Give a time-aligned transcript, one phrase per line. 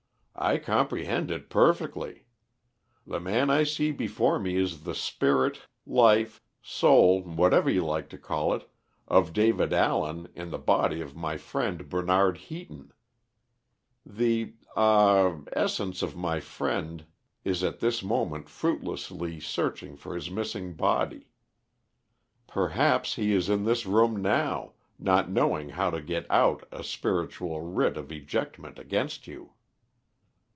[0.43, 2.25] "I comprehend it perfectly.
[3.05, 8.17] The man I see before me is the spirit, life, soul, whatever you like to
[8.17, 8.67] call it
[9.07, 12.91] of David Allen in the body of my friend Bernard Heaton.
[14.03, 17.05] The ah essence of my friend
[17.45, 21.27] is at this moment fruitlessly searching for his missing body.
[22.47, 27.61] Perhaps he is in this room now, not knowing how to get out a spiritual
[27.61, 29.51] writ of ejectment against you."